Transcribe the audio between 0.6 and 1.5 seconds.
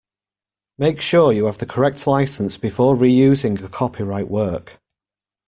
Make sure you